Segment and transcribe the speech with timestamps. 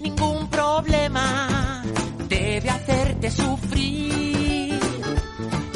[0.00, 1.82] Ningún problema
[2.28, 4.80] debe hacerte sufrir.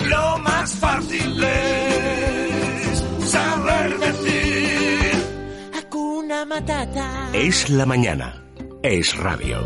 [0.08, 5.10] Lo más fácil es saber decir.
[5.78, 7.28] Hakuna Matata.
[7.34, 8.42] Es la mañana.
[8.82, 9.58] Es radio.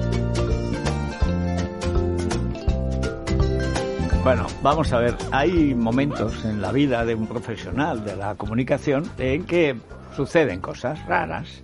[4.25, 9.09] Bueno, vamos a ver, hay momentos en la vida de un profesional de la comunicación
[9.19, 9.77] en que
[10.15, 11.63] suceden cosas raras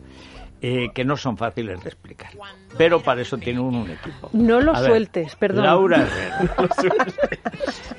[0.66, 2.30] eh, que no son fáciles de explicar.
[2.78, 4.30] Pero para eso tiene uno un equipo.
[4.32, 5.64] No lo ver, sueltes, perdón.
[5.64, 6.64] Laura Herrera.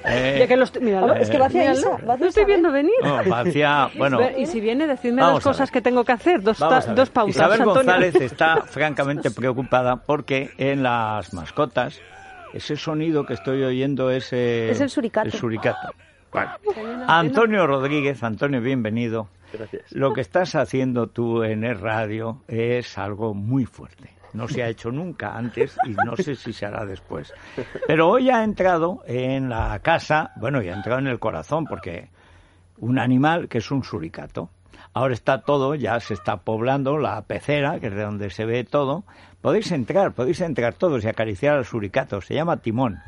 [0.05, 2.93] Eh, Ya que los, míralo, es que va hacia hacia Lo estoy viendo venir.
[3.03, 6.57] no, va hacia- bueno, y si viene, decidme dos cosas que tengo que hacer, dos,
[6.57, 7.35] ta- dos pautas.
[7.35, 7.75] Isabel Antonio.
[7.83, 11.99] González está francamente preocupada porque en las mascotas
[12.53, 15.27] ese sonido que estoy oyendo es, eh, Es el suricato.
[15.27, 15.89] el suricato.
[16.31, 16.51] Bueno.
[17.07, 19.27] Antonio Rodríguez, Antonio, bienvenido.
[19.57, 19.91] Gracias.
[19.91, 24.11] Lo que estás haciendo tú en el radio es algo muy fuerte.
[24.33, 27.33] No se ha hecho nunca antes y no sé si se hará después.
[27.87, 32.09] Pero hoy ha entrado en la casa, bueno, y ha entrado en el corazón porque
[32.79, 34.49] un animal que es un suricato.
[34.93, 38.63] Ahora está todo, ya se está poblando la pecera, que es de donde se ve
[38.65, 39.03] todo.
[39.41, 42.19] Podéis entrar, podéis entrar todos y acariciar al suricato.
[42.21, 42.99] Se llama Timón.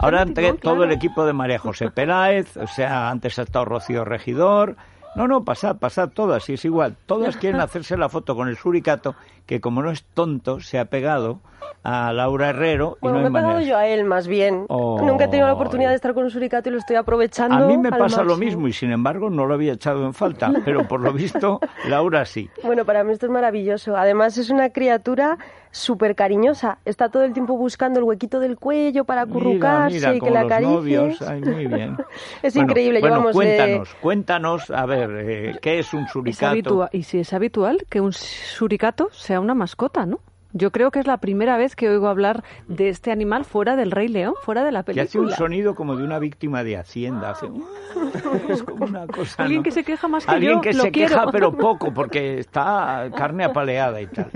[0.00, 4.04] Ahora entre todo el equipo de María José Peláez, o sea, antes ha estado Rocío
[4.04, 4.76] Regidor.
[5.14, 6.96] No, no, pasad, pasad todas, y es igual.
[7.06, 9.14] Todas quieren hacerse la foto con el suricato,
[9.46, 11.40] que como no es tonto, se ha pegado
[11.82, 14.66] a Laura Herrero y Bueno, no me he pegado yo a él, más bien.
[14.68, 15.00] Oh.
[15.02, 17.56] Nunca he tenido la oportunidad de estar con un suricato y lo estoy aprovechando.
[17.56, 20.52] A mí me pasa lo mismo y sin embargo no lo había echado en falta,
[20.64, 22.50] pero por lo visto Laura sí.
[22.62, 23.96] Bueno, para mí esto es maravilloso.
[23.96, 25.38] Además, es una criatura
[25.70, 26.78] súper cariñosa.
[26.84, 30.38] Está todo el tiempo buscando el huequito del cuello para acurrucarse mira, y que los
[30.38, 30.74] acaricies.
[30.76, 31.22] novios.
[31.22, 31.96] Ay, muy bien.
[32.42, 36.10] Es Bueno, increíble, Bueno, llevamos, cuéntanos, eh, cuéntanos, a ver, eh, ¿qué es un Es
[36.10, 36.88] suricato?
[36.92, 40.20] y si es habitual que un suricato sea una mascota, ¿no?
[40.52, 43.92] Yo creo que es la primera vez que oigo hablar de este animal fuera del
[43.92, 45.04] Rey León, fuera de la película.
[45.04, 47.30] hace un sonido como de una víctima de Hacienda.
[47.30, 47.46] Hace...
[48.48, 49.42] Es como una cosa.
[49.44, 49.62] Alguien ¿no?
[49.62, 51.14] que se queja más que Alguien yo, que lo se quiero.
[51.14, 54.30] queja, pero poco, porque está carne apaleada y tal.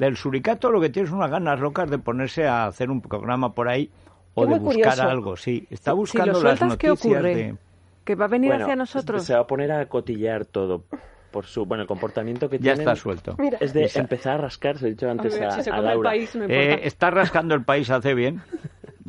[0.00, 3.52] Del suricato lo que tiene es unas ganas locas de ponerse a hacer un programa
[3.54, 3.90] por ahí
[4.34, 5.02] o de buscar curioso.
[5.02, 5.66] algo, sí.
[5.70, 7.34] Está Si buscando lo las sueltas, ¿qué noticias ocurre?
[7.34, 7.56] de...
[8.04, 9.22] Que va a venir Bueno, hacia nosotros.
[9.24, 10.84] Se va a poner a cotillear todo
[11.30, 12.80] por su, bueno, el comportamiento que Ya tienen.
[12.80, 13.36] está suelto.
[13.60, 16.10] Es de empezar a rascarse, he dicho antes a, si se a come el Laura.
[16.10, 16.44] país, no.
[16.48, 18.40] Eh, está rascando el país, hace bien.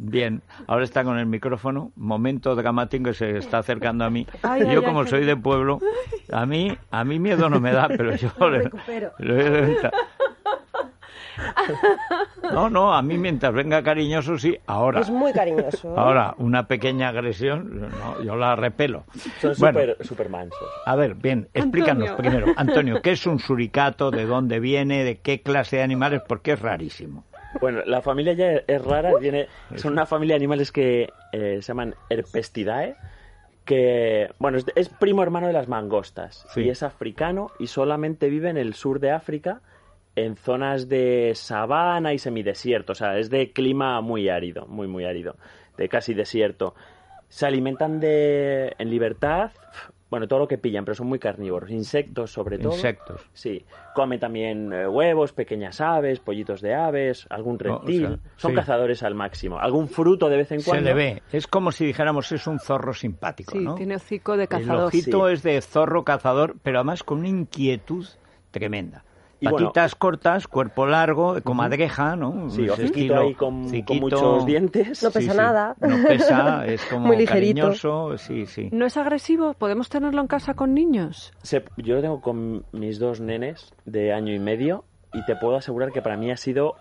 [0.04, 1.92] Bien, ahora está con el micrófono.
[1.96, 4.26] Momento dramático que se está acercando a mí.
[4.42, 5.80] Ay, yo, ay, ay, como qué soy de pueblo,
[6.32, 9.12] a mí, a mí miedo no me da, pero yo le, recupero.
[12.52, 14.58] No, no, a mí mientras venga cariñoso, sí.
[14.68, 15.98] Ahora, Es muy cariñoso.
[15.98, 19.04] ahora una pequeña agresión, no, yo la repelo.
[19.40, 20.58] Son Bueno, súper super mansos.
[20.86, 22.32] a ver, bien, explícanos Antonio.
[22.32, 24.12] primero, Antonio, ¿qué es un suricato?
[24.12, 25.04] ¿De dónde viene?
[25.04, 26.22] ¿De qué clase de animales?
[26.28, 27.24] Porque es rarísimo.
[27.60, 31.68] Bueno, la familia ya es rara, viene, son una familia de animales que eh, se
[31.68, 32.96] llaman Herpestidae,
[33.66, 36.62] que, bueno, es, es primo hermano de las mangostas, Sí.
[36.62, 39.60] y es africano y solamente vive en el sur de África,
[40.16, 45.06] en zonas de sabana y semidesierto, o sea, es de clima muy árido, muy, muy
[45.06, 45.36] árido,
[45.78, 46.76] de casi desierto.
[47.30, 49.52] Se alimentan de, en libertad,
[50.10, 52.74] bueno, todo lo que pillan, pero son muy carnívoros, insectos sobre todo.
[52.74, 53.22] Insectos.
[53.32, 53.64] Sí,
[53.96, 58.08] come también eh, huevos, pequeñas aves, pollitos de aves, algún No, o reptil.
[58.08, 58.56] sea, Son sí.
[58.56, 59.60] cazadores al máximo.
[59.60, 60.90] Algún fruto de vez en Se cuando.
[60.90, 61.22] le ve.
[61.32, 63.76] Es como si dijéramos es un zorro simpático, Sí, ¿no?
[63.76, 64.88] tiene hocico de El cazador.
[64.88, 65.34] ojito Sí.
[65.36, 68.06] es de zorro cazador, pero además con una inquietud
[68.52, 69.06] tremenda.
[69.42, 72.50] Y bueno- Patitas cortas, cuerpo largo, comadreja, ¿no?
[72.52, 75.02] Sí, hociquito estilo ahí con, con muchos dientes.
[75.04, 75.76] No pesa nada.
[75.82, 77.62] No pesa, es como Muy ligerito.
[77.62, 78.70] cariñoso, sí, sí.
[78.72, 79.54] ¿No es agresivo?
[79.56, 81.34] ¿Podemos tenerlo en casa con niños?
[81.42, 85.56] Se- yo lo tengo con mis dos nenes de año y medio y te puedo
[85.58, 86.76] asegurar que para mí ha sido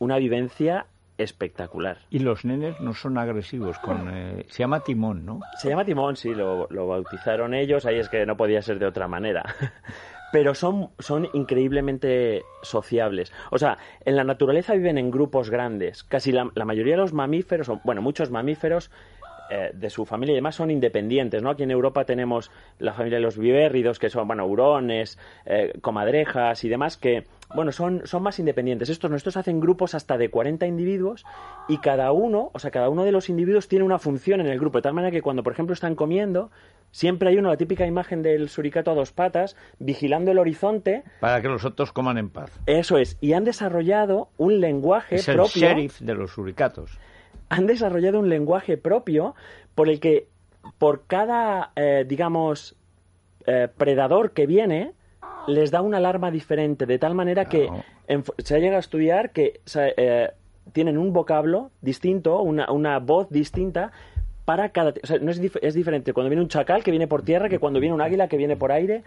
[0.00, 1.98] una vivencia espectacular.
[2.10, 5.38] Y los nenes no son agresivos, con, eh, se llama timón, ¿no?
[5.58, 8.86] Se llama Timón, sí, lo, lo bautizaron ellos, ahí es que no podía ser de
[8.86, 9.44] otra manera.
[10.34, 13.32] Pero son, son increíblemente sociables.
[13.52, 16.02] O sea, en la naturaleza viven en grupos grandes.
[16.02, 18.90] Casi la, la mayoría de los mamíferos, bueno, muchos mamíferos
[19.54, 21.48] eh, de su familia y demás son independientes, ¿no?
[21.48, 25.16] Aquí en Europa tenemos la familia de los vivérridos, que son, bueno, hurones,
[25.46, 27.22] eh, comadrejas y demás, que,
[27.54, 28.88] bueno, son, son más independientes.
[28.88, 31.24] Estos nuestros hacen grupos hasta de 40 individuos
[31.68, 34.58] y cada uno, o sea, cada uno de los individuos tiene una función en el
[34.58, 36.50] grupo, de tal manera que cuando, por ejemplo, están comiendo,
[36.90, 41.04] siempre hay uno, la típica imagen del suricato a dos patas, vigilando el horizonte.
[41.20, 42.50] Para que los otros coman en paz.
[42.66, 46.98] Eso es, y han desarrollado un lenguaje Es el propio sheriff de los suricatos.
[47.54, 49.34] Han desarrollado un lenguaje propio
[49.74, 50.26] por el que
[50.78, 52.76] por cada, eh, digamos,
[53.46, 54.92] eh, predador que viene,
[55.46, 57.68] les da una alarma diferente, de tal manera que
[58.08, 59.60] en- se ha llegado a estudiar que
[59.96, 60.30] eh,
[60.72, 63.92] tienen un vocablo distinto, una, una voz distinta
[64.44, 64.92] para cada...
[65.02, 67.48] O sea, no es, dif- es diferente cuando viene un chacal que viene por tierra
[67.48, 69.02] que cuando viene un águila que viene por aire,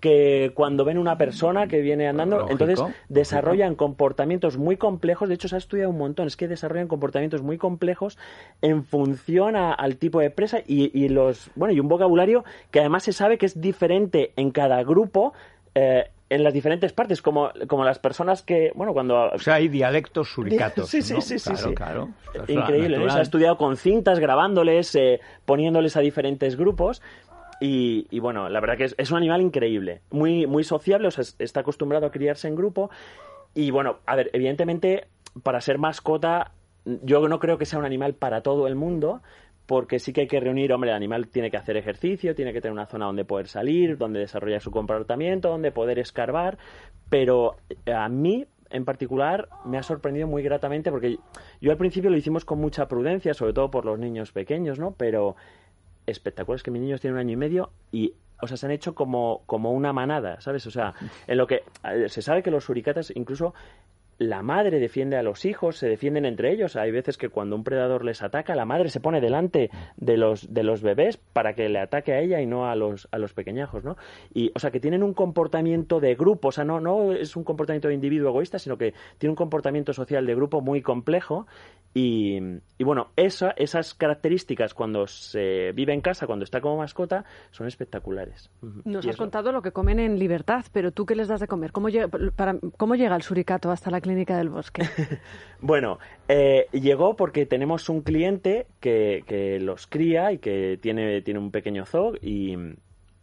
[0.00, 2.36] que cuando ven una persona que viene andando.
[2.36, 2.98] Lógico, Entonces lógico.
[3.08, 7.42] desarrollan comportamientos muy complejos, de hecho se ha estudiado un montón, es que desarrollan comportamientos
[7.42, 8.18] muy complejos
[8.62, 12.80] en función a- al tipo de presa y, y los bueno y un vocabulario que
[12.80, 15.32] además se sabe que es diferente en cada grupo
[15.74, 19.30] eh, en las diferentes partes, como, como las personas que, bueno, cuando...
[19.32, 20.88] O sea, hay dialectos suricatos.
[20.90, 21.20] Sí, sí, ¿no?
[21.20, 22.08] sí, sí, Claro,
[22.46, 22.52] sí.
[22.52, 23.04] Increíble, ¿no?
[23.04, 23.10] natural.
[23.10, 27.02] Se ha estudiado con cintas, grabándoles, eh, poniéndoles a diferentes grupos.
[27.60, 31.10] Y, y bueno, la verdad que es, es un animal increíble, muy, muy sociable, o
[31.10, 32.90] sea, es- está acostumbrado a criarse en grupo.
[33.54, 35.06] Y bueno, a ver, evidentemente,
[35.42, 36.50] para ser mascota,
[36.84, 39.22] yo no creo que sea un animal para todo el mundo,
[39.66, 42.60] porque sí que hay que reunir, hombre, el animal tiene que hacer ejercicio, tiene que
[42.60, 46.58] tener una zona donde poder salir, donde desarrollar su comportamiento, donde poder escarbar,
[47.08, 47.56] pero
[47.92, 51.18] a mí en particular me ha sorprendido muy gratamente porque
[51.60, 54.94] yo al principio lo hicimos con mucha prudencia, sobre todo por los niños pequeños, ¿no?
[54.96, 55.36] Pero
[56.06, 58.72] espectacular es que mis niños tienen un año y medio y o sea, se han
[58.72, 60.66] hecho como, como una manada, ¿sabes?
[60.66, 60.92] O sea,
[61.26, 63.54] en lo que eh, se sabe que los suricatas incluso
[64.18, 66.76] la madre defiende a los hijos, se defienden entre ellos.
[66.76, 70.52] Hay veces que cuando un predador les ataca, la madre se pone delante de los,
[70.52, 73.32] de los bebés para que le ataque a ella y no a los, a los
[73.32, 73.96] pequeñajos, ¿no?
[74.32, 77.44] Y, o sea, que tienen un comportamiento de grupo, o sea, no, no es un
[77.44, 81.46] comportamiento de individuo egoísta, sino que tiene un comportamiento social de grupo muy complejo.
[81.96, 82.40] Y,
[82.76, 87.68] y bueno, esa, esas características cuando se vive en casa, cuando está como mascota, son
[87.68, 88.50] espectaculares.
[88.84, 91.46] Nos Y has contado lo que comen en libertad, pero ¿tú qué les das de
[91.46, 91.70] comer?
[91.70, 94.82] ¿Cómo llega, para, ¿cómo llega el suricato hasta la clínica del bosque?
[95.60, 95.98] Bueno,
[96.28, 101.86] eh, llegó porque tenemos un cliente que, los cría y que tiene, tiene un pequeño
[101.86, 102.54] zoo y,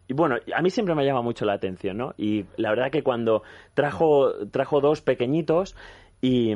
[0.09, 2.15] bueno, a mí siempre me llama mucho la atención, ¿no?
[2.17, 3.43] Y la verdad que cuando
[3.75, 5.75] trajo, trajo dos pequeñitos
[6.19, 6.55] y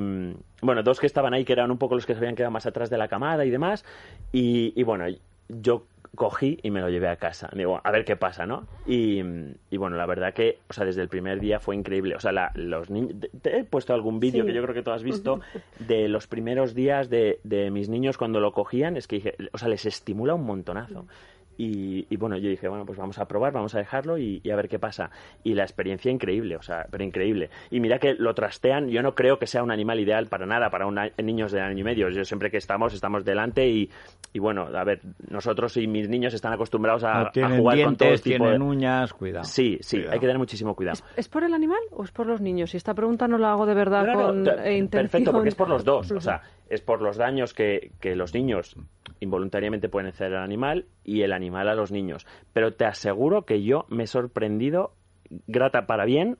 [0.63, 2.66] bueno, dos que estaban ahí que eran un poco los que se habían quedado más
[2.66, 3.86] atrás de la camada y demás
[4.31, 5.06] y, y bueno,
[5.50, 7.50] yo cogí y me lo llevé a casa.
[7.53, 8.67] Digo, a ver qué pasa, ¿no?
[8.85, 9.21] Y,
[9.69, 12.15] y bueno, la verdad que, o sea, desde el primer día fue increíble.
[12.15, 13.13] O sea, la- los niños...
[13.41, 14.47] Te he puesto algún vídeo Sí.
[14.47, 15.41] que yo creo que tú has visto
[15.79, 18.97] de los primeros días de, de mis niños cuando lo cogían.
[18.97, 21.06] Es que dije, o sea, les estimula un montonazo.
[21.57, 24.50] Y, y bueno, yo dije, bueno, pues vamos a probar, vamos a dejarlo y, y
[24.52, 25.10] a ver qué pasa.
[25.44, 27.50] Y la experiencia increíble, o sea, pero increíble.
[27.72, 30.69] Y mira que lo trastean, yo no creo que sea un animal ideal para nada,
[30.69, 32.10] para un a- niños de año y medio.
[32.10, 33.90] Yo siempre que estamos, estamos delante y,
[34.34, 35.00] y bueno, a ver,
[35.30, 38.60] nosotros y mis niños están acostumbrados a, No a tienen jugar con todo tipo tienen
[38.60, 38.66] de...
[38.66, 39.46] uñas, cuidado.
[39.46, 40.13] Sí, sí, Cuidado.
[40.13, 41.00] hay que tener muchísimo cuidado.
[41.16, 42.74] ¿Es por el animal o es por los niños?
[42.74, 44.90] Y esta pregunta no la hago de verdad No, no, con eh, intención.
[44.90, 46.12] Perfecto, porque es por los dos.
[46.12, 48.75] O sea, es por los daños que, que los niños
[49.19, 52.25] involuntariamente pueden hacer al animal y el animal a los niños.
[52.53, 54.94] Pero te aseguro que yo me he sorprendido,
[55.47, 56.38] grata para bien,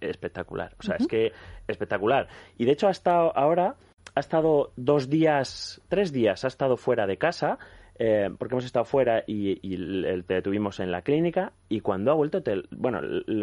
[0.00, 0.74] espectacular.
[0.78, 1.32] O sea, es que
[1.68, 2.28] espectacular.
[2.58, 3.76] Y de hecho, hasta ahora
[4.14, 7.58] ha estado dos días, tres días, ha estado fuera de casa.
[7.98, 12.14] eh, porque hemos estado fuera y, y te tuvimos en la clínica y cuando ha
[12.14, 13.00] vuelto, te- bueno,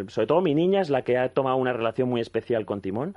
[0.07, 3.15] sobre todo mi niña es la que ha tomado una relación muy especial con Timón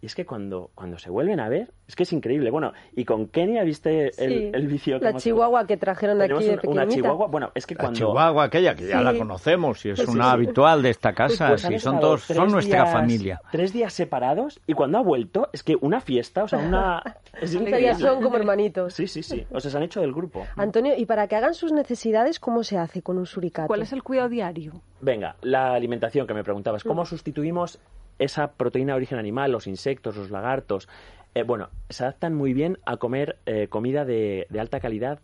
[0.00, 2.50] y es que cuando, cuando se vuelven a ver, es que es increíble.
[2.50, 6.42] Bueno, y con Kenia viste el, Sí, el vicio que La chihuahua que trajeron Tenemos
[6.44, 7.26] aquí de un- una chihuahua.
[7.28, 7.98] Bueno, es que La cuando.
[7.98, 9.04] Chihuahua aquella, que ya Sí.
[9.04, 10.30] la conocemos y es Sí, una sí.
[10.30, 13.40] habitual de esta casa, Pues son todos, son tres nuestra días- familia.
[13.50, 17.02] Tres días separados y cuando ha vuelto, es que una fiesta, o sea, una.
[17.40, 17.94] Es increíble.
[17.96, 18.94] son como hermanitos.
[18.94, 19.46] Sí, sí, sí.
[19.52, 20.46] O sea, se han hecho del grupo.
[20.56, 23.68] Antonio, y para que hagan sus necesidades, ¿cómo se hace con un suricato?
[23.68, 24.72] ¿Cuál es el cuidado diario?
[25.00, 26.82] Venga, la alimentación que me preguntabas.
[26.82, 27.78] ¿Cómo sustituimos
[28.18, 30.88] esa proteína de origen animal, los insectos, los lagartos?
[31.34, 35.20] Eh, bueno, se adaptan muy bien a comer eh, comida de, de alta calidad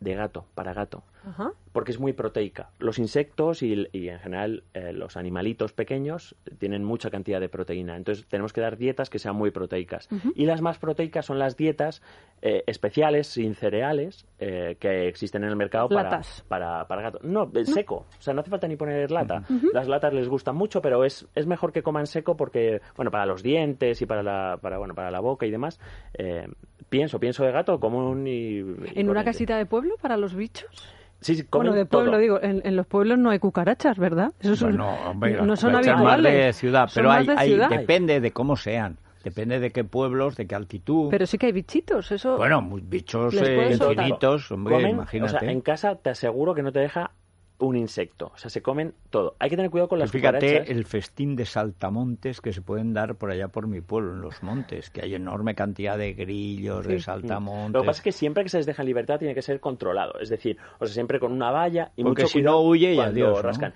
[0.00, 1.02] de gato, para gato.
[1.26, 1.52] Ajá.
[1.72, 2.70] porque es muy proteica.
[2.78, 7.96] Los insectos y, y en general eh, los animalitos pequeños tienen mucha cantidad de proteína.
[7.96, 10.08] Entonces tenemos que dar dietas que sean muy proteicas.
[10.34, 12.02] Y las más proteicas son las dietas
[12.42, 17.18] eh, especiales, sin cereales, eh, que existen en el mercado para, para, para gato.
[17.22, 18.06] No, eh, seco.
[18.18, 19.42] O sea, no hace falta ni poner lata.
[19.72, 23.26] Las latas les gustan mucho, pero es, es mejor que coman seco porque, bueno, para
[23.26, 25.80] los dientes y para la, para, bueno, para la boca y demás,
[26.14, 26.46] eh,
[26.88, 28.58] pienso, pienso de gato común y...
[28.58, 28.64] y
[28.94, 30.86] ¿En una casita de pueblo para los bichos?
[31.24, 32.20] Sí, sí, comen Bueno, de pueblo todo.
[32.20, 34.32] digo, en, en los pueblos no hay cucarachas, ¿verdad?
[34.40, 36.32] Eso es un- Bueno, hombre, no son más habituales.
[36.34, 37.70] de ciudad, Son pero hay, de hay- ciudad.
[37.70, 41.08] depende de cómo sean, depende de qué pueblos, de qué altitud.
[41.10, 42.36] Pero sí que hay bichitos, eso...
[42.36, 45.36] bueno, bichos eh, infinitos, hombre, Comen, imagínate.
[45.36, 47.10] O sea, en casa te aseguro que no te deja
[47.58, 48.32] un insecto.
[48.34, 49.36] O sea, se comen todo.
[49.38, 50.70] Hay que tener cuidado con las Pues fíjate cucarachas.
[50.70, 54.42] el festín de saltamontes que se pueden dar por allá por mi pueblo, en los
[54.42, 57.72] montes, que hay enorme cantidad de grillos, de saltamontes.
[57.74, 59.60] Lo que pasa es que siempre que se les deja en libertad tiene que ser
[59.60, 60.18] controlado.
[60.20, 62.96] Es decir, o sea, siempre con una valla y Porque mucho si no huye y
[62.96, 63.42] cuando adiós, ¿no?
[63.42, 63.74] rascan.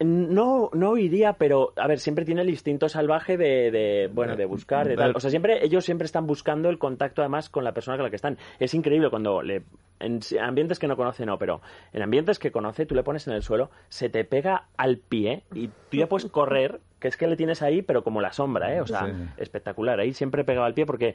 [0.00, 4.44] No, no iría, pero a ver, siempre tiene el instinto salvaje de, de bueno, de
[4.44, 5.12] buscar, de tal.
[5.16, 8.10] O sea, siempre ellos siempre están buscando el contacto además con la persona con la
[8.10, 8.38] que están.
[8.60, 9.64] Es increíble cuando le
[10.00, 11.60] en ambientes que no conoce no, pero
[11.92, 15.42] en ambientes que conoce tú le pones en el suelo, se te pega al pie
[15.52, 18.74] y tú ya puedes correr, que es que le tienes ahí, pero como la sombra,
[18.74, 18.80] ¿eh?
[18.80, 19.98] O sea, espectacular.
[20.00, 21.14] Ahí siempre pegaba al pie porque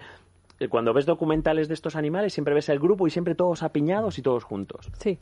[0.70, 4.22] cuando ves documentales de estos animales siempre ves el grupo y siempre todos apiñados y
[4.22, 4.90] todos juntos.
[5.00, 5.20] Sí.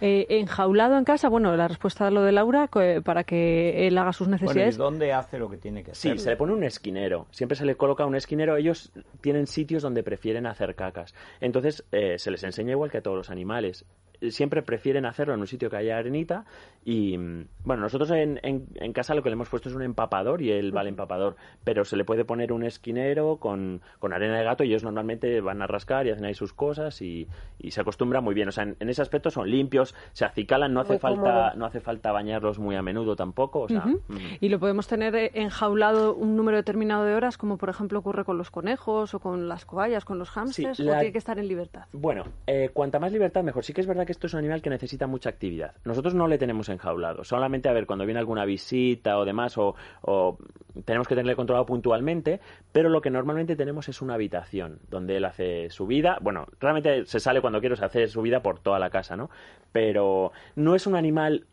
[0.00, 2.68] Eh, enjaulado en casa, bueno, la respuesta a lo de Laura,
[3.04, 4.76] para que él haga sus Bueno, ¿y necesidades.
[4.76, 6.12] dónde hace lo que tiene que hacer?
[6.12, 7.26] Sí, se le pone un esquinero.
[7.30, 8.56] Siempre se le coloca un esquinero.
[8.56, 11.14] Ellos tienen sitios donde prefieren hacer cacas.
[11.40, 13.84] Entonces, eh, se les enseña igual que a todos los animales.
[14.28, 16.44] Siempre prefieren hacerlo en un sitio que haya arenita.
[16.84, 19.82] Y mm, bueno, nosotros en, en- en casa lo que le hemos puesto es un
[19.82, 21.36] empapador y él va al empapador.
[21.64, 25.40] Pero se le puede poner un esquinero con, con arena de gato y ellos normalmente
[25.40, 28.48] van a rascar y hacen ahí sus cosas y, y se acostumbra muy bien.
[28.48, 31.54] O sea, en, en ese aspecto son limpios, se acicalan, no hace, Muy falta, cómodo.
[31.56, 33.60] no hace falta bañarlos muy a menudo tampoco.
[33.60, 34.00] O sea, mm.
[34.40, 38.38] Y lo podemos tener enjaulado un número determinado de horas, como por ejemplo ocurre con
[38.38, 41.38] los conejos o con las cobayas, con los hámsters, Sí, o la- tiene que estar
[41.38, 41.84] en libertad.
[41.92, 43.64] Bueno, eh, cuanta más libertad, mejor.
[43.64, 45.74] Sí que es verdad que esto es un animal que necesita mucha actividad.
[45.84, 47.24] Nosotros no le tenemos enjaulado.
[47.24, 50.38] Solamente, a ver, cuando viene alguna visita o demás, o, o
[50.84, 52.40] tenemos que tenerle controlado puntualmente,
[52.72, 56.18] pero lo que normalmente tenemos es una habitación donde él hace su vida.
[56.20, 59.30] Bueno, realmente se sale cuando quiere, se hace su vida por toda la casa, ¿no?
[59.72, 61.46] Pero no es un animal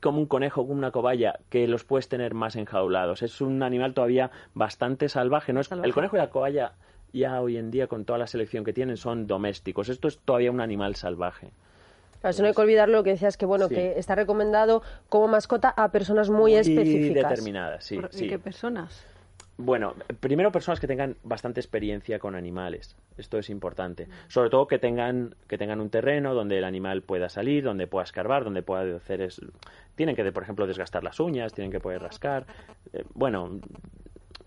[0.00, 3.22] como un conejo o una cobaya que los puedes tener más enjaulados.
[3.22, 5.52] Es un animal todavía bastante salvaje.
[5.52, 5.60] ¿no?
[5.60, 5.88] Es, Salvaje.
[5.88, 6.72] El conejo y la cobaya
[7.12, 9.88] ya hoy en día con toda la selección que tienen son domésticos.
[9.88, 11.50] Esto es todavía un animal salvaje.
[12.20, 13.74] Claro, eso no hay que olvidar lo que decías, que bueno, Sí.
[13.76, 17.30] que está recomendado como mascota a personas muy, Y específicas.
[17.30, 17.96] determinadas, sí.
[17.96, 18.28] Por- ¿Y sí.
[18.28, 19.06] qué personas?
[19.56, 22.96] Bueno, primero personas que tengan bastante experiencia con animales.
[23.18, 24.08] Esto es importante.
[24.28, 28.04] Sobre todo que tengan que tengan un terreno donde el animal pueda salir, donde pueda
[28.04, 29.38] escarbar, donde pueda hacer es
[29.96, 32.46] tienen que por ejemplo desgastar las uñas, tienen que poder rascar.
[32.94, 33.60] Eh, bueno,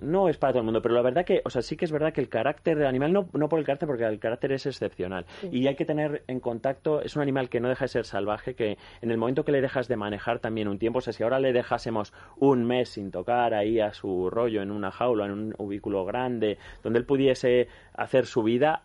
[0.02, 1.92] no es para todo el mundo, pero la verdad que, o sea, sí que es
[1.92, 4.66] verdad que el carácter del animal, no, no por el carácter, porque el carácter es
[4.66, 5.26] excepcional.
[5.52, 8.56] Y hay que tener en contacto, es un animal que no deja de ser salvaje,
[8.56, 11.24] que en el momento que le dejas de manejar también un tiempo, o sea, si
[11.24, 15.32] ahora le dejásemos un mes sin tocar ahí a su rollo en una jaula, en
[15.32, 18.84] un ubículo grande, donde él pudiese hacer su vida,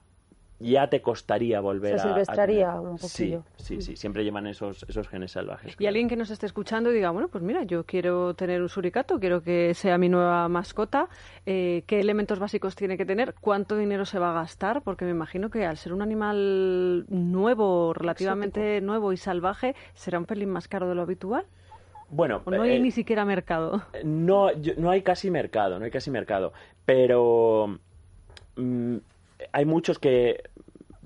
[0.60, 2.08] ya te costaría volver Se a- a.
[2.08, 3.44] silvestraría tener- un Sí, poquillo.
[3.56, 5.72] sí, sí, siempre llevan esos, esos genes salvajes.
[5.74, 5.88] Y claro.
[5.90, 9.20] alguien que nos esté escuchando y diga, bueno, pues mira, yo quiero tener un suricato,
[9.20, 11.08] quiero que sea mi nueva mascota,
[11.46, 13.34] eh, ¿qué elementos básicos tiene que tener?
[13.40, 14.82] ¿Cuánto dinero se va a gastar?
[14.82, 20.24] Porque me imagino que al ser un animal nuevo, relativamente nuevo y salvaje, será un
[20.26, 21.44] pelín más caro de lo habitual.
[22.10, 23.82] Bueno, ¿O no hay eh, ni siquiera mercado?
[24.02, 26.52] No, yo- no hay casi mercado, no hay casi mercado.
[26.86, 27.78] Pero
[28.56, 28.96] mm,
[29.52, 30.42] hay muchos que,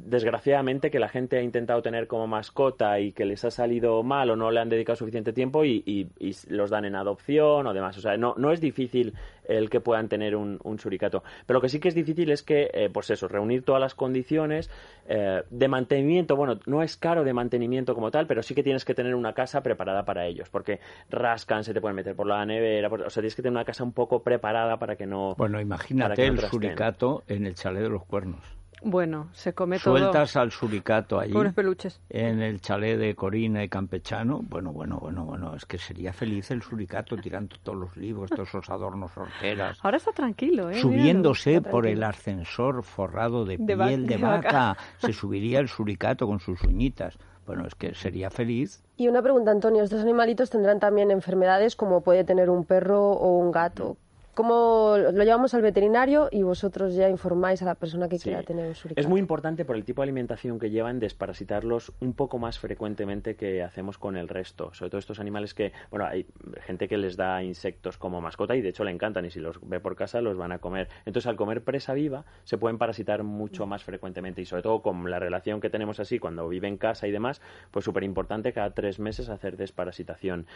[0.04, 4.30] desgraciadamente, que la gente ha intentado tener como mascota y que les ha salido mal
[4.30, 7.72] o no le han dedicado suficiente tiempo y, y- y los dan en adopción o
[7.72, 7.96] demás.
[7.98, 9.14] O sea, no, no es difícil
[9.48, 11.22] el que puedan tener un, un suricato.
[11.46, 13.94] Pero lo que sí que es difícil es que, eh, pues eso, reunir todas las
[13.94, 14.70] condiciones
[15.08, 16.36] eh, de mantenimiento.
[16.36, 19.32] Bueno, no es caro de mantenimiento como tal, pero sí que tienes que tener una
[19.32, 20.80] casa preparada para ellos, porque
[21.10, 23.64] rascan, se te pueden meter por la nevera, por- o sea, tienes que tener una
[23.64, 25.34] casa un poco preparada para que no...
[25.36, 28.40] Bueno, imagínate no el suricato en el chalet de los cuernos.
[28.84, 29.96] Bueno, se come todo.
[29.98, 32.00] Sueltas al suricato allí Pobres peluches.
[32.10, 34.40] en el chalet de Corina y Campechano.
[34.42, 38.48] Bueno, bueno, bueno, bueno, es que sería feliz el suricato tirando todos los libros, todos
[38.48, 39.78] esos adornos horteras.
[39.82, 40.74] Ahora está tranquilo, ¿eh?
[40.74, 44.52] Subiéndose está por el ascensor forrado de, De va- piel de de vaca.
[44.74, 47.16] vaca, se subiría el suricato con sus uñitas.
[47.46, 48.84] Bueno, es que sería feliz.
[48.96, 53.36] Y una pregunta, Antonio, ¿estos animalitos tendrán también enfermedades como puede tener un perro o
[53.38, 53.96] un gato?
[54.34, 58.30] ¿Cómo lo llevamos al veterinario y vosotros ya informáis a la persona que Sí.
[58.30, 58.98] quiera tener un suricato?
[59.00, 63.36] Es muy importante por el tipo de alimentación que llevan desparasitarlos un poco más frecuentemente
[63.36, 64.72] que hacemos con el resto.
[64.72, 66.24] Sobre todo estos animales que, bueno, hay
[66.62, 69.58] gente que les da insectos como mascota y de hecho le encantan y si los
[69.68, 70.88] ve por casa los van a comer.
[71.04, 75.10] Entonces al comer presa viva se pueden parasitar mucho más frecuentemente y sobre todo con
[75.10, 78.70] la relación que tenemos así cuando vive en casa y demás, pues súper importante cada
[78.70, 80.46] tres meses hacer desparasitación.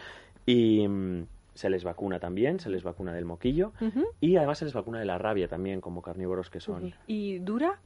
[0.47, 1.25] Y mm,
[1.57, 3.73] se les vacuna también, se les vacuna del moquillo
[4.21, 6.93] y además se les vacuna de la rabia también como carnívoros que son.
[7.07, 7.79] ¿Y dura?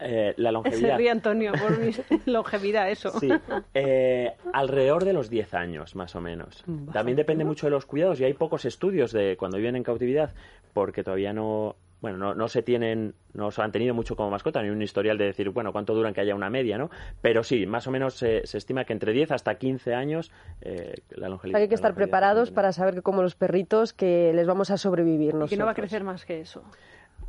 [0.00, 0.96] Eh, la Se longevidad.
[0.98, 1.90] ríe Antonio por mi
[2.26, 3.10] longevidad, eso.
[3.18, 3.28] Sí,
[3.74, 6.64] eh, alrededor de los 10 años, más o menos.
[6.92, 10.32] También depende mucho de los cuidados y hay pocos estudios de cuando viven en cautividad
[10.74, 14.62] porque todavía no, bueno, no, no se tienen, no se han tenido mucho como mascota,
[14.62, 16.90] ni un historial de decir, bueno, cuánto duran que haya una media, ¿no?
[17.20, 20.94] Pero sí, más o menos se, se estima que entre 10 hasta 15 años eh,
[21.10, 21.60] la longevidad.
[21.60, 25.34] Hay que estar preparados para saber que como los perritos que les vamos a sobrevivir
[25.44, 26.62] Y que no va a crecer más que eso.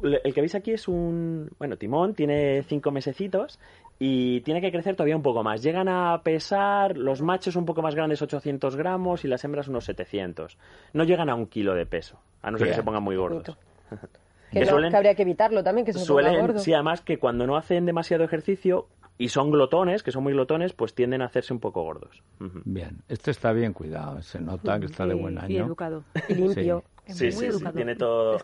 [0.04, 1.50] el que veis aquí es un...
[1.58, 3.60] Bueno, Timón tiene cinco mesecitos
[3.98, 5.64] y tiene que crecer todavía un poco más.
[5.64, 9.86] Llegan a pesar los machos un poco más grandes 800 gramos y las hembras unos
[9.86, 10.60] 700.
[10.94, 13.58] No llegan a un kilo de peso, a no ser que se pongan muy gordos.
[14.52, 16.60] Que, Que no, suelen- que habría que evitarlo también, que se ponga Suelen, gordo.
[16.60, 18.88] sí, además que cuando no hacen demasiado ejercicio
[19.18, 22.24] y son glotones, que son muy glotones, pues tienden a hacerse un poco gordos.
[22.66, 25.66] Bien, este está bien cuidado, se nota que está de Y- buen Y año.
[25.66, 26.04] educado.
[26.30, 26.84] Y limpio.
[27.06, 27.76] Es Sí, muy sí, sí, educado.
[27.76, 28.38] tiene todo-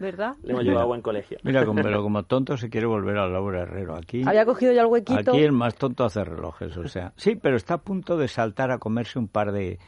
[0.00, 0.34] ¿verdad?
[0.42, 1.38] Le hemos llevado a buen colegio.
[1.44, 3.94] Mira, como, pero como tonto se quiere volver a Laura Herrero.
[3.96, 5.30] Aquí, Había cogido ya el huequito.
[5.30, 7.12] aquí el más tonto hace relojes, o sea.
[7.16, 9.78] Sí, pero está a punto de saltar a comerse un par de...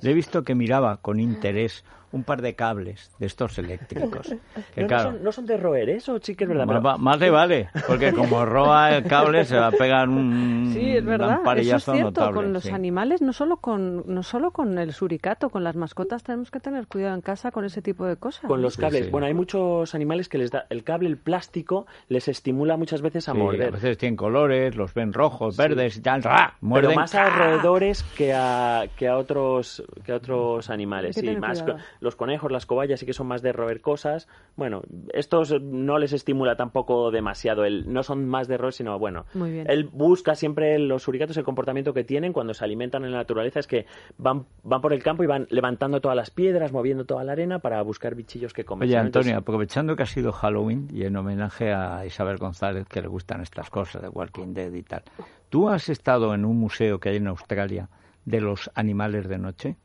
[0.00, 4.28] Le he visto que miraba con interés un par de cables de estos eléctricos.
[4.74, 5.96] Que No, no claro, son, no son de roer, ¿eh?
[5.96, 6.64] eso sí que es verdad.
[6.64, 10.70] más, pero- más le vale, porque como roba el cable se va a pegar un,
[10.72, 11.40] Sí, es un verdad.
[11.58, 12.02] Eso es cierto.
[12.04, 12.70] notable, con los sí.
[12.70, 16.86] animales, no solo con, no solo con el suricato, con las mascotas tenemos que tener
[16.86, 18.44] cuidado en casa con ese tipo de cosas.
[18.46, 19.06] Con los cables.
[19.06, 19.10] sí.
[19.10, 23.28] Bueno, hay muchos animales que les da el cable, el plástico, les estimula muchas veces
[23.28, 23.68] a Sí, morder.
[23.68, 26.54] a veces tienen colores, los ven rojos, verdes y tal, ¡ra!
[26.56, 26.94] pero muerden.
[26.94, 31.16] más a roedores que a, que a otros que a otros animales.
[31.16, 31.80] Tener más cuidado.
[32.00, 34.28] los conejos, las cobayas sí que son más de roer cosas.
[34.56, 34.82] Bueno,
[35.12, 37.64] estos no les estimula tampoco demasiado.
[37.64, 39.24] El, no son más de roer, sino bueno.
[39.34, 39.66] Muy bien.
[39.70, 43.60] Él busca siempre los suricatos el comportamiento que tienen cuando se alimentan en la naturaleza
[43.60, 43.86] es que
[44.18, 47.58] van van por el campo y van levantando todas las piedras, moviendo toda la arena
[47.58, 48.88] para buscar bichillos que comer.
[48.88, 48.96] Oye.
[48.96, 53.42] Antonio, aprovechando que ha sido Halloween y en homenaje a Isabel González, que le gustan
[53.42, 55.04] estas cosas de Walking Dead y tal,
[55.50, 57.88] ¿tú has estado en un museo que hay en Australia
[58.24, 59.76] de los animales de noche?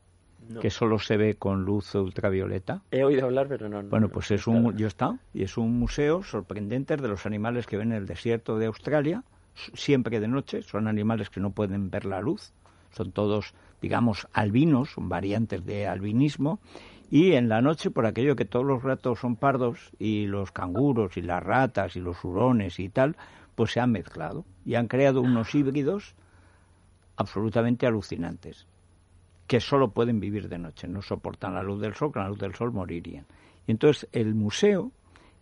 [0.48, 0.58] No.
[0.58, 2.82] Que solo se ve con luz ultravioleta.
[2.90, 3.84] he oído hablar, pero no.
[3.84, 4.76] no, Bueno, no, pues es un, estado.
[4.76, 8.06] yo he estado, y es un museo sorprendente de los animales que ven en el
[8.06, 9.22] desierto de Australia,
[9.54, 12.52] siempre de noche, son animales que no pueden ver la luz,
[12.90, 16.58] son todos, digamos, albinos, son variantes de albinismo,
[17.12, 21.16] y en la noche, por aquello que todos los gatos son pardos, y los canguros,
[21.18, 23.16] y las ratas, y los hurones y tal,
[23.54, 26.14] pues se han mezclado, y han creado unos híbridos
[27.16, 28.66] absolutamente alucinantes
[29.46, 32.38] que solo pueden vivir de noche, no soportan la luz del sol, con la luz
[32.38, 33.26] del sol morirían.
[33.66, 34.90] Y entonces el museo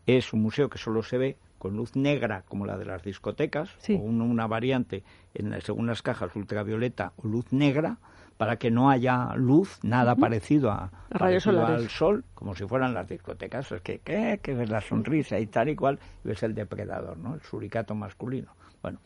[0.07, 3.71] es un museo que solo se ve con luz negra como la de las discotecas,
[3.78, 3.95] Sí.
[3.95, 5.04] o un- una variante
[5.35, 7.99] en, según las cajas ultravioleta o luz negra,
[8.41, 12.95] para que no haya luz, nada parecido a Rayos parecido al sol, como si fueran
[12.95, 13.71] las discotecas.
[13.71, 14.41] Es que, ¿qué?
[14.43, 17.35] que ves la sonrisa y tal y cual, y ves el depredador, ¿no?
[17.35, 18.50] El suricato masculino.
[18.81, 18.99] Bueno,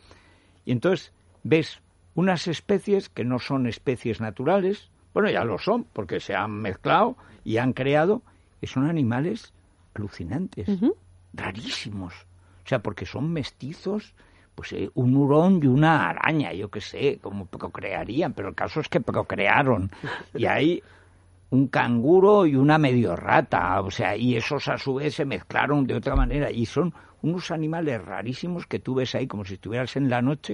[0.64, 1.80] y entonces ves
[2.14, 7.16] unas especies que no son especies naturales, bueno, ya lo son, porque se han mezclado
[7.42, 8.22] y han creado,
[8.60, 9.52] y son animales
[9.94, 10.68] alucinantes,
[11.32, 12.14] rarísimos.
[12.64, 14.14] O sea, porque son mestizos,
[14.54, 18.80] pues eh, un hurón y una araña, yo qué sé, como procrearían, pero el caso
[18.80, 19.90] es que procrearon.
[20.34, 20.82] Y hay
[21.50, 25.86] un canguro y una medio rata, o sea, y esos a su vez se mezclaron
[25.86, 29.96] de otra manera y son unos animales rarísimos que tú ves ahí como si estuvieras
[29.96, 30.52] en la noche,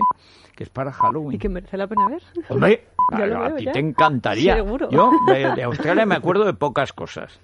[0.55, 1.35] que es para Halloween.
[1.35, 2.23] Y que merece la pena ver.
[2.49, 4.55] Hombre, a, ti te encantaría.
[4.57, 4.89] Seguro.
[4.91, 7.41] Yo de, de Australia me acuerdo de pocas cosas.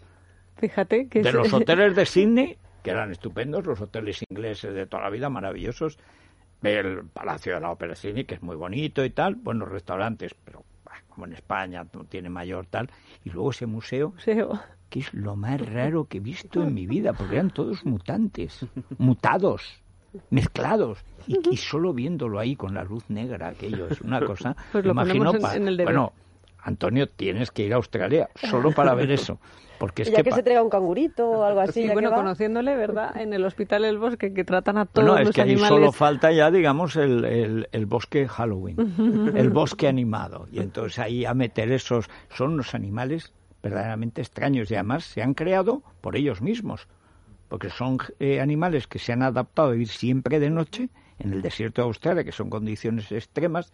[0.56, 4.86] Fíjate que De es- los hoteles de Sydney, que eran estupendos, los hoteles ingleses de
[4.86, 5.98] toda la vida, maravillosos.
[6.62, 9.34] El Palacio de la Ópera Sydney, que es muy bonito y tal.
[9.36, 12.90] Buenos restaurantes, pero bah, como en España no tiene mayor tal.
[13.24, 14.58] Y luego ese museo, Museo.
[14.88, 18.64] que es lo más raro que he visto en mi vida, porque eran todos mutantes,
[18.98, 19.82] mutados,
[20.30, 24.56] mezclados, y, y solo viéndolo ahí con la luz negra, aquello es una cosa.
[24.72, 25.76] Pues lo imagino en- el.
[25.84, 26.12] Bueno,
[26.66, 29.38] Antonio, tienes que ir a Australia solo para ver eso,
[29.78, 31.82] porque es ya que, se traiga un cangurito o algo así.
[31.82, 32.22] Y ya bueno, que va.
[32.22, 33.16] conociéndole, ¿verdad?
[33.16, 35.68] En el Hospital El Bosque, que tratan a todos Bueno, es los que ahí animales.
[35.68, 38.76] solo falta ya, digamos, el, el, el bosque Halloween,
[39.36, 40.48] el bosque animado.
[40.50, 45.34] Y entonces ahí a meter esos, son unos animales verdaderamente extraños y además se han
[45.34, 46.88] creado por ellos mismos,
[47.48, 50.88] porque son eh, animales que se han adaptado a vivir siempre de noche
[51.20, 53.72] en el desierto de Australia, que son condiciones extremas.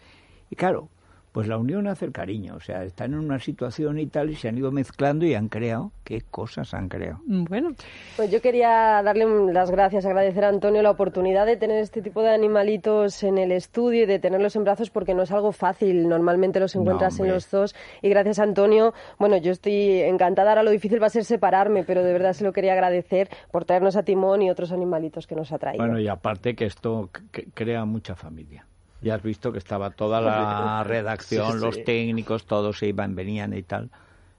[0.51, 0.91] Y claro,
[1.33, 4.35] pues la unión hace el cariño, o sea, están en una situación y tal y
[4.35, 7.21] se han ido mezclando y han creado, ¿qué cosas han creado?
[7.27, 7.71] Bueno,
[8.17, 12.23] Pues yo quería darle las gracias, agradecer a Antonio la oportunidad de tener este tipo
[12.23, 16.09] de animalitos en el estudio y de tenerlos en brazos porque no es algo fácil.
[16.09, 20.51] Normalmente los No, encuentras en los zoos y gracias a Antonio, bueno, yo estoy encantada.
[20.51, 23.65] Ahora lo difícil va a ser separarme, pero de verdad se lo quería agradecer por
[23.65, 25.83] traernos a Timón y otros animalitos que nos ha traído.
[25.83, 27.09] Bueno, y aparte que esto
[27.55, 28.67] crea mucha familia.
[29.03, 31.65] Ya has visto que estaba toda la redacción, Sí, sí.
[31.65, 33.91] los técnicos, todos se iban, venían y tal.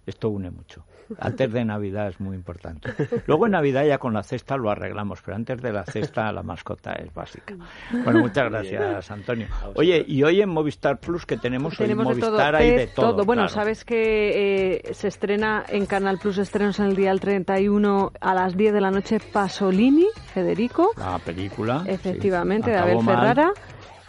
[0.05, 0.83] Esto une mucho.
[1.19, 2.93] Antes de Navidad es muy importante.
[3.27, 6.43] Luego en Navidad ya con la cesta lo arreglamos, pero antes de la cesta la
[6.43, 7.55] mascota es básica.
[8.03, 9.47] Bueno, muchas gracias, Antonio.
[9.75, 12.77] Oye, y hoy en Movistar Plus que tenemos, Tenemos hoy de todo, Movistar hay de
[12.77, 13.25] de todo.
[13.25, 13.53] Bueno, claro.
[13.53, 18.33] sabes que eh, se estrena en Canal Plus estrenos en el día del 31 a
[18.33, 20.91] las 10 de la noche Pasolini, Federico.
[20.97, 21.83] La película.
[21.85, 22.71] Efectivamente, sí.
[22.71, 23.53] de Abel Acabó mal.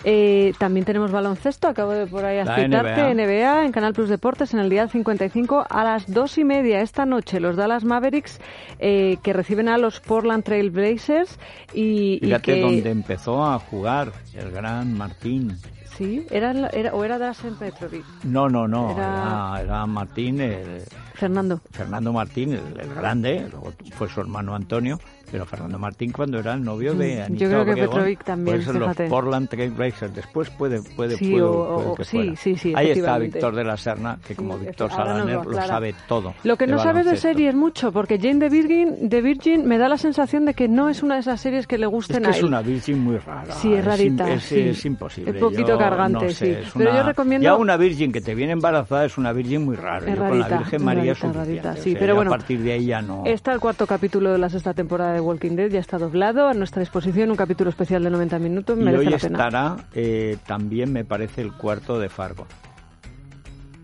[0.05, 3.15] Eh, también tenemos baloncesto, acabo de por ahí citarte, NBA.
[3.15, 3.65] NBA.
[3.65, 7.41] en Canal Plus Deportes en el día 55 a las dos y media esta noche.
[7.41, 8.39] Los Dallas Mavericks
[8.79, 11.39] eh, que reciben a los Portland Trail Blazers
[11.73, 15.57] y, y Fíjate que donde empezó a jugar el gran Martín.
[15.97, 20.41] Sí, era, era o era Dallas en Petrovic, No, no, no, Era- era, era Martín,
[20.41, 20.83] el-
[21.15, 21.61] Fernando.
[21.71, 24.99] Fernando Martín, el, el grande, luego fue su hermano Antonio,
[25.31, 28.57] pero Fernando Martín cuando era el novio de Mm, Anita yo creo que Petrovic también,
[28.61, 29.09] en los fíjate.
[29.09, 29.73] Portland Trail
[30.15, 32.37] después puede, puede, Sí, puede- o- puede o- que sí, fuera.
[32.37, 33.19] sí, sí, Ahí está.
[33.19, 36.35] Víctor de la Serna, que como Sí, Víctor Salaner lo sabe todo.
[36.43, 37.29] Lo que no sabes de baloncesto.
[37.29, 40.69] serie es mucho, porque Jane the Virgin, the Virgin me da la sensación de que
[40.69, 43.03] no es una de esas series que le Es gusten que a es una virgin
[43.03, 43.55] muy rara.
[43.55, 44.61] Sí, es rarita, Es, sí.
[44.61, 45.31] es imposible.
[45.31, 46.51] Es poquito Yo cargante, no sé, sí.
[46.67, 49.77] es Pero yo recomiendo- Ya una virgin que te viene embarazada es una virgin muy
[49.77, 50.07] rara.
[50.11, 52.31] Es Yo con la Virgen María es rarita, O sí, sea, pero bueno.
[52.33, 53.23] A partir de ahí ya no.
[53.27, 56.55] Está el cuarto capítulo de la sexta temporada de Walking Dead, ya está doblado, a
[56.55, 59.39] nuestra disposición un capítulo especial de 90 minutos, Y merece hoy la pena.
[59.39, 62.47] estará eh, también, me parece, el cuarto de Fargo.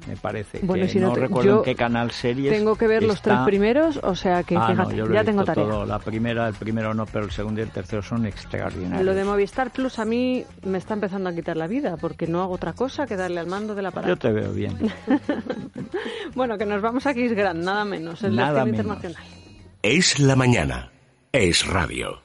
[0.09, 0.61] Me parece.
[0.63, 2.51] Bueno, que si no no te- recuerdo en qué canal series.
[2.53, 5.15] Tengo que ver los tres primeros, o sea que Ah, no, fíjate, yo lo he
[5.15, 5.71] ya tengo visto tarea.
[5.71, 5.85] todo.
[5.85, 9.05] La primera, el primero no, pero el segundo y el tercero son extraordinarios.
[9.05, 12.43] Lo de Movistar Plus a mí me está empezando a quitar la vida, porque no
[12.43, 14.09] hago otra cosa que darle al mando del aparato.
[14.09, 14.77] Yo te veo bien.
[16.35, 18.81] Bueno, que nos vamos a Kiss Grand, nada menos, en la Nada menos.
[18.81, 19.23] internacional.
[19.83, 20.91] Es la mañana.
[21.33, 22.19] Es radio.